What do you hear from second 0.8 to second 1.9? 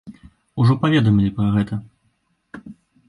паведамілі пра гэта.